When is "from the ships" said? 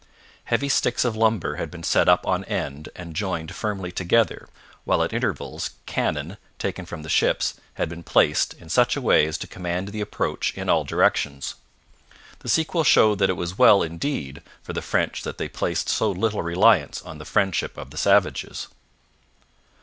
6.87-7.53